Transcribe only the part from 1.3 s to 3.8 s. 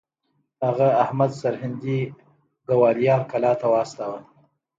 سرهندي ګوالیار کلا ته